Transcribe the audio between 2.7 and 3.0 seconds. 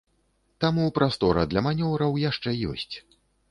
ёсць.